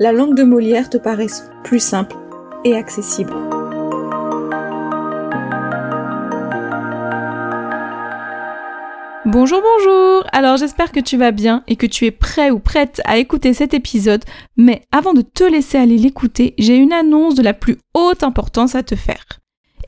[0.00, 2.16] la langue de Molière te paraisse plus simple
[2.64, 3.32] et accessible.
[9.24, 13.00] Bonjour, bonjour Alors j'espère que tu vas bien et que tu es prêt ou prête
[13.04, 14.24] à écouter cet épisode,
[14.56, 18.74] mais avant de te laisser aller l'écouter, j'ai une annonce de la plus haute importance
[18.74, 19.24] à te faire.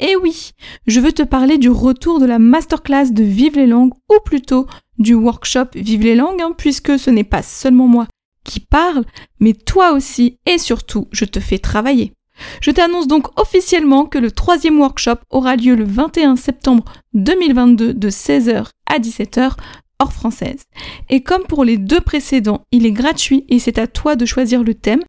[0.00, 0.52] Et oui,
[0.86, 4.66] je veux te parler du retour de la masterclass de Vive les langues, ou plutôt
[4.98, 8.06] du workshop Vive les langues, hein, puisque ce n'est pas seulement moi
[8.44, 9.04] qui parle,
[9.40, 12.12] mais toi aussi et surtout, je te fais travailler.
[12.60, 16.84] Je t'annonce donc officiellement que le troisième workshop aura lieu le 21 septembre
[17.14, 19.52] 2022 de 16h à 17h
[20.00, 20.64] hors française.
[21.10, 24.64] Et comme pour les deux précédents, il est gratuit et c'est à toi de choisir
[24.64, 25.02] le thème.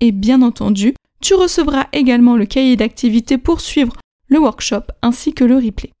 [0.00, 3.96] Et bien entendu, tu recevras également le cahier d'activité pour suivre
[4.28, 5.92] le workshop ainsi que le replay.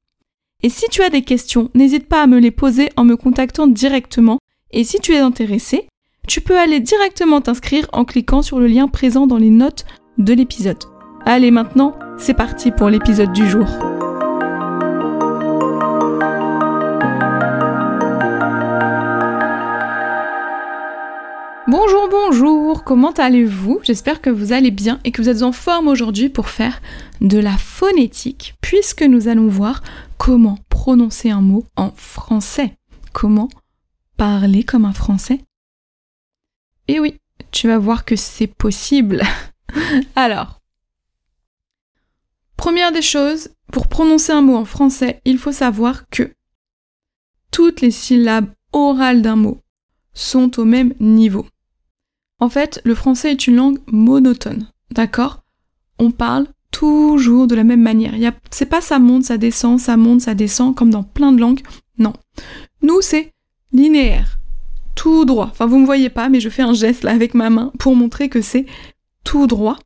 [0.64, 3.66] Et si tu as des questions, n'hésite pas à me les poser en me contactant
[3.66, 4.38] directement.
[4.70, 5.88] Et si tu es intéressé,
[6.28, 9.84] tu peux aller directement t'inscrire en cliquant sur le lien présent dans les notes
[10.18, 10.82] de l'épisode.
[11.26, 13.66] Allez maintenant, c'est parti pour l'épisode du jour.
[21.68, 23.80] Bonjour, bonjour, comment allez-vous?
[23.82, 26.80] J'espère que vous allez bien et que vous êtes en forme aujourd'hui pour faire
[27.20, 29.82] de la phonétique, puisque nous allons voir
[30.18, 32.74] comment prononcer un mot en français.
[33.12, 33.48] Comment
[34.16, 35.40] parler comme un français
[36.88, 37.20] Et oui,
[37.50, 39.22] tu vas voir que c'est possible.
[40.16, 40.60] Alors,
[42.56, 46.34] première des choses, pour prononcer un mot en français, il faut savoir que
[47.50, 49.60] toutes les syllabes orales d'un mot
[50.14, 51.46] sont au même niveau.
[52.38, 55.44] En fait, le français est une langue monotone, d'accord?
[55.98, 58.14] On parle toujours de la même manière.
[58.50, 61.60] C'est pas ça monte, ça descend, ça monte, ça descend, comme dans plein de langues.
[61.98, 62.14] Non.
[62.80, 63.32] Nous, c'est
[63.72, 64.38] linéaire,
[65.02, 65.48] tout droit.
[65.50, 67.96] Enfin, vous me voyez pas, mais je fais un geste là avec ma main pour
[67.96, 68.66] montrer que c'est
[69.24, 69.76] tout droit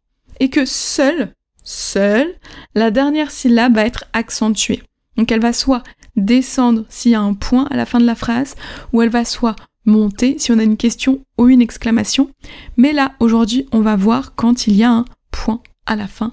[0.40, 1.32] et que seule,
[1.64, 2.34] seule,
[2.74, 4.82] la dernière syllabe va être accentuée.
[5.16, 5.82] Donc elle va soit
[6.16, 8.56] descendre s'il y a un point à la fin de la phrase,
[8.92, 9.56] ou elle va soit
[9.86, 12.30] monter si on a une question ou une exclamation.
[12.76, 16.30] Mais là, aujourd'hui, on va voir quand il y a un point à la fin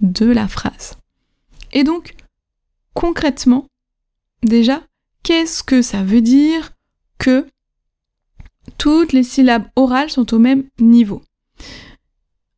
[0.00, 0.96] de la phrase.
[1.74, 2.14] Et donc,
[2.94, 3.66] concrètement,
[4.42, 4.80] déjà,
[5.22, 6.72] qu'est-ce que ça veut dire
[7.18, 7.46] que
[8.78, 11.22] toutes les syllabes orales sont au même niveau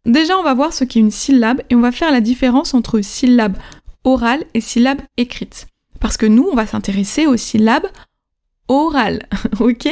[0.06, 3.00] Déjà, on va voir ce qu'est une syllabe et on va faire la différence entre
[3.00, 3.56] syllabe
[4.04, 5.66] orale et syllabe écrite.
[5.98, 7.86] Parce que nous, on va s'intéresser aux syllabes
[8.68, 9.26] orales,
[9.60, 9.88] ok?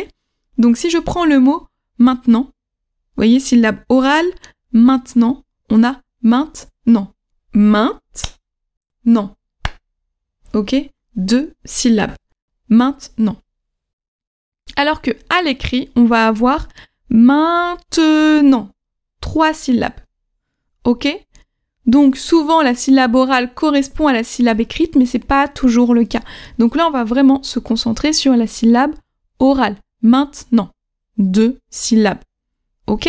[0.59, 1.67] Donc si je prends le mot
[1.99, 4.27] maintenant, vous voyez, syllabe orale,
[4.73, 7.13] maintenant, on a maintenant.
[7.55, 9.37] Maintenant.
[10.53, 10.75] Ok?
[11.17, 12.15] Deux syllabes.
[12.69, 13.37] Maintenant.
[14.77, 16.69] Alors que à l'écrit, on va avoir
[17.09, 18.71] maintenant.
[19.21, 20.01] Trois syllabes.
[20.85, 21.09] Ok?
[21.87, 26.05] Donc souvent la syllabe orale correspond à la syllabe écrite, mais c'est pas toujours le
[26.05, 26.23] cas.
[26.59, 28.95] Donc là, on va vraiment se concentrer sur la syllabe
[29.39, 29.77] orale.
[30.03, 30.71] Maintenant.
[31.19, 32.23] Deux syllabes.
[32.87, 33.09] Ok?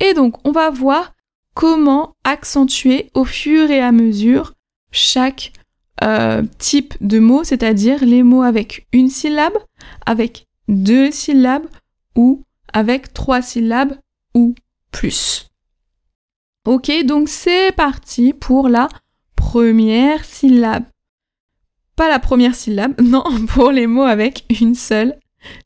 [0.00, 1.14] Et donc, on va voir
[1.54, 4.54] comment accentuer au fur et à mesure
[4.92, 5.52] chaque
[6.02, 9.56] euh, type de mot, c'est-à-dire les mots avec une syllabe,
[10.06, 11.66] avec deux syllabes
[12.16, 13.98] ou avec trois syllabes
[14.34, 14.54] ou
[14.90, 15.50] plus.
[16.66, 18.88] Ok, donc c'est parti pour la
[19.34, 20.84] première syllabe.
[21.96, 25.18] Pas la première syllabe, non, pour les mots avec une seule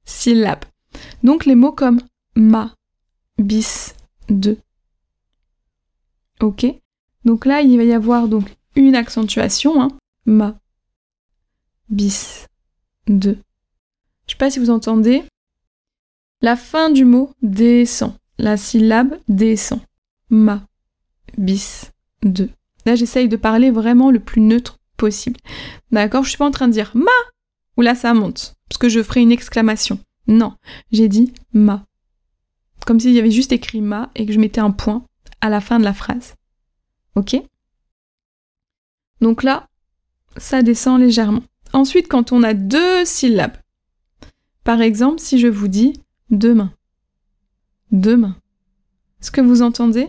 [0.04, 0.64] syllabe.
[1.22, 2.00] Donc les mots comme
[2.36, 2.74] ma,
[3.38, 3.94] bis,
[4.28, 4.56] de.
[6.40, 6.66] Ok
[7.24, 9.88] Donc là, il va y avoir donc une accentuation, hein,
[10.26, 10.58] ma,
[11.88, 12.46] bis,
[13.06, 13.38] de.
[14.26, 15.22] Je sais pas si vous entendez.
[16.40, 18.14] La fin du mot descend.
[18.38, 19.80] La syllabe descend.
[20.30, 20.66] Ma,
[21.38, 21.92] bis,
[22.22, 22.48] de.
[22.86, 25.40] Là, j'essaye de parler vraiment le plus neutre possible.
[25.90, 27.10] D'accord Je suis pas en train de dire ma
[27.76, 29.98] ou là ça monte parce que je ferai une exclamation.
[30.26, 30.54] Non,
[30.92, 31.84] j'ai dit ma.
[32.86, 35.04] Comme s'il y avait juste écrit ma et que je mettais un point
[35.40, 36.34] à la fin de la phrase.
[37.14, 37.36] Ok?
[39.20, 39.68] Donc là,
[40.36, 41.42] ça descend légèrement.
[41.72, 43.56] Ensuite, quand on a deux syllabes,
[44.62, 45.92] par exemple, si je vous dis
[46.30, 46.72] demain,
[47.90, 48.36] demain,
[49.20, 50.08] ce que vous entendez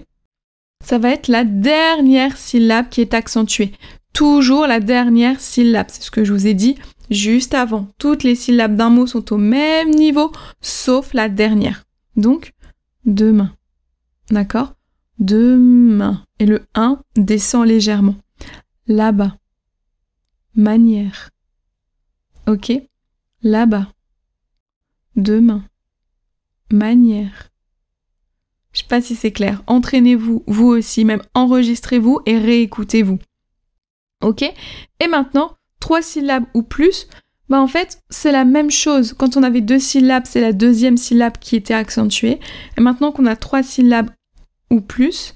[0.84, 3.72] Ça va être la dernière syllabe qui est accentuée.
[4.14, 6.76] Toujours la dernière syllabe, c'est ce que je vous ai dit
[7.10, 7.88] juste avant.
[7.98, 10.32] Toutes les syllabes d'un mot sont au même niveau,
[10.62, 11.84] sauf la dernière.
[12.16, 12.54] Donc,
[13.06, 13.52] demain.
[14.30, 14.74] D'accord?
[15.20, 16.24] Demain.
[16.40, 18.16] Et le 1 descend légèrement.
[18.88, 19.36] Là-bas.
[20.56, 21.32] Manière.
[22.48, 22.72] Ok
[23.44, 23.90] Là-bas.
[25.18, 25.66] Demain.
[26.72, 27.52] Manière.
[28.72, 29.64] Je sais pas si c'est clair.
[29.68, 33.20] Entraînez-vous, vous aussi, même enregistrez-vous et réécoutez-vous.
[34.22, 37.08] Ok Et maintenant, trois syllabes ou plus,
[37.50, 39.14] bah en fait, c'est la même chose.
[39.14, 42.40] Quand on avait deux syllabes, c'est la deuxième syllabe qui était accentuée.
[42.78, 44.10] Et maintenant qu'on a trois syllabes
[44.72, 45.34] ou plus,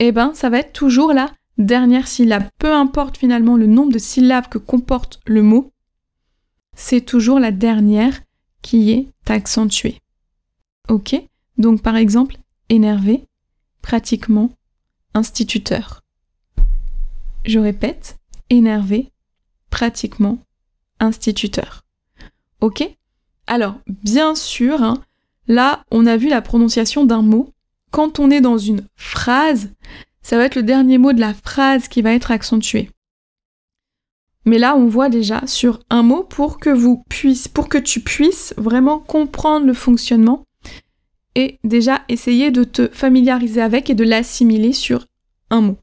[0.00, 2.48] eh ben ça va être toujours la dernière syllabe.
[2.58, 5.72] Peu importe finalement le nombre de syllabes que comporte le mot,
[6.74, 8.20] c'est toujours la dernière
[8.62, 10.00] qui est accentuée.
[10.88, 11.16] Ok?
[11.58, 12.36] Donc par exemple,
[12.68, 13.24] énervé,
[13.82, 14.50] pratiquement,
[15.14, 16.02] instituteur.
[17.44, 18.18] Je répète,
[18.50, 19.10] énervé,
[19.70, 20.38] pratiquement,
[21.00, 21.84] instituteur.
[22.60, 22.88] Ok?
[23.46, 25.02] Alors, bien sûr, hein,
[25.46, 27.52] là, on a vu la prononciation d'un mot.
[27.92, 29.70] Quand on est dans une phrase,
[30.26, 32.90] ça va être le dernier mot de la phrase qui va être accentué.
[34.44, 39.72] Mais là, on voit déjà sur un mot pour que tu puisses vraiment comprendre le
[39.72, 40.42] fonctionnement
[41.36, 45.06] et déjà essayer de te familiariser avec et de l'assimiler sur
[45.50, 45.76] un mot.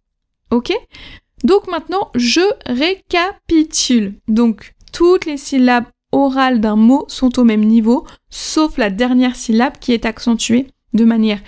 [0.51, 0.73] Ok?
[1.45, 4.15] Donc maintenant, je récapitule.
[4.27, 9.79] Donc, toutes les syllabes orales d'un mot sont au même niveau, sauf la dernière syllabe
[9.79, 11.39] qui est accentuée de manière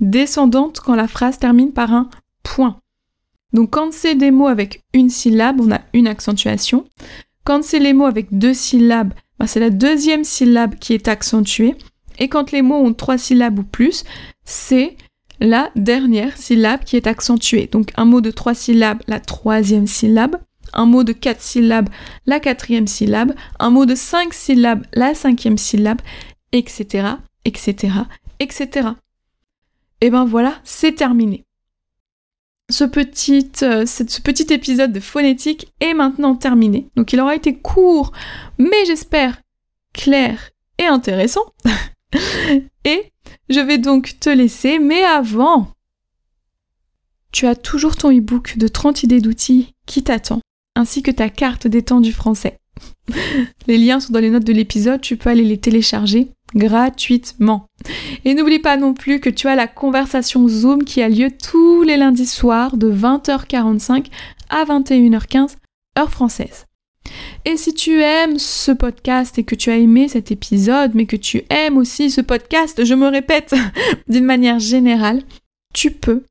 [0.00, 2.08] descendante quand la phrase termine par un
[2.44, 2.78] point.
[3.52, 6.86] Donc quand c'est des mots avec une syllabe, on a une accentuation.
[7.44, 11.74] Quand c'est les mots avec deux syllabes, ben, c'est la deuxième syllabe qui est accentuée.
[12.18, 14.04] Et quand les mots ont trois syllabes ou plus,
[14.44, 14.96] c'est
[15.40, 17.68] la dernière syllabe qui est accentuée.
[17.70, 20.36] Donc un mot de trois syllabes, la troisième syllabe.
[20.72, 21.88] Un mot de quatre syllabes,
[22.26, 23.34] la quatrième syllabe.
[23.60, 26.00] Un mot de cinq syllabes, la cinquième syllabe,
[26.52, 27.06] etc.,
[27.44, 27.94] etc.,
[28.40, 28.88] etc.
[30.00, 31.44] Et ben voilà, c'est terminé
[32.70, 36.88] ce petit, euh, ce petit épisode de phonétique est maintenant terminé.
[36.96, 38.12] Donc il aura été court,
[38.58, 39.40] mais j'espère
[39.92, 41.44] clair et intéressant.
[42.84, 43.12] et
[43.48, 45.68] je vais donc te laisser, mais avant,
[47.32, 50.40] tu as toujours ton e-book de 30 idées d'outils qui t'attend,
[50.74, 52.58] ainsi que ta carte des temps du français.
[53.66, 57.66] les liens sont dans les notes de l'épisode, tu peux aller les télécharger gratuitement.
[58.24, 61.82] Et n'oublie pas non plus que tu as la conversation Zoom qui a lieu tous
[61.82, 64.06] les lundis soirs de 20h45
[64.50, 65.56] à 21h15
[65.98, 66.66] heure française.
[67.44, 71.16] Et si tu aimes ce podcast et que tu as aimé cet épisode, mais que
[71.16, 73.54] tu aimes aussi ce podcast, je me répète,
[74.08, 75.22] d'une manière générale,
[75.74, 76.24] tu peux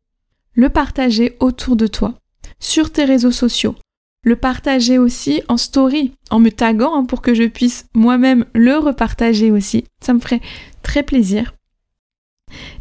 [0.53, 2.15] le partager autour de toi,
[2.59, 3.75] sur tes réseaux sociaux,
[4.23, 8.77] le partager aussi en story, en me taguant hein, pour que je puisse moi-même le
[8.77, 9.83] repartager aussi.
[10.01, 10.41] Ça me ferait
[10.81, 11.53] très plaisir.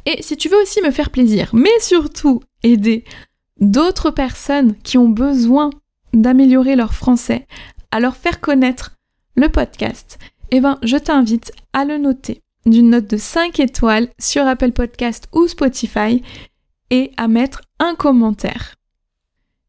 [0.07, 3.05] Et si tu veux aussi me faire plaisir, mais surtout aider
[3.61, 5.71] d'autres personnes qui ont besoin
[6.13, 7.47] d'améliorer leur français,
[7.91, 8.97] à leur faire connaître
[9.35, 10.19] le podcast,
[10.51, 15.29] eh ben, je t'invite à le noter d'une note de 5 étoiles sur Apple Podcast
[15.33, 16.23] ou Spotify
[16.91, 18.75] et à mettre un commentaire.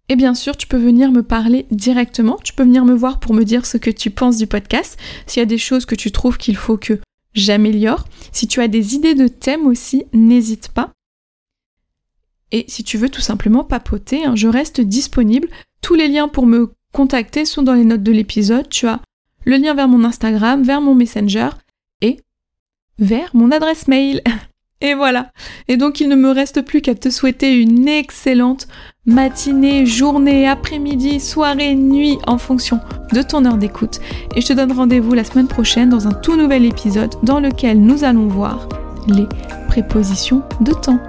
[0.09, 3.33] Et bien sûr, tu peux venir me parler directement, tu peux venir me voir pour
[3.33, 6.11] me dire ce que tu penses du podcast, s'il y a des choses que tu
[6.11, 6.99] trouves qu'il faut que
[7.33, 8.05] j'améliore.
[8.31, 10.91] Si tu as des idées de thèmes aussi, n'hésite pas.
[12.51, 15.47] Et si tu veux tout simplement papoter, hein, je reste disponible.
[15.81, 18.69] Tous les liens pour me contacter sont dans les notes de l'épisode.
[18.69, 19.01] Tu as
[19.45, 21.49] le lien vers mon Instagram, vers mon Messenger
[22.01, 22.19] et
[22.99, 24.21] vers mon adresse mail.
[24.83, 25.31] Et voilà.
[25.69, 28.67] Et donc il ne me reste plus qu'à te souhaiter une excellente
[29.05, 32.79] matinée, journée, après-midi, soirée, nuit en fonction
[33.13, 33.99] de ton heure d'écoute.
[34.35, 37.79] Et je te donne rendez-vous la semaine prochaine dans un tout nouvel épisode dans lequel
[37.79, 38.67] nous allons voir
[39.07, 39.25] les
[39.69, 40.99] prépositions de temps.